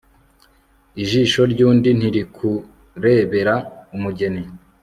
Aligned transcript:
ijisho 1.03 1.41
ry'undi 1.51 1.89
ntirikurebera 1.97 3.55
umugeni 3.95 4.43